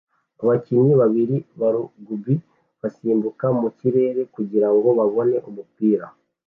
[0.41, 2.35] abakinyi babiri ba rugby
[2.81, 6.05] basimbukira mu kirere kugirango babone umupira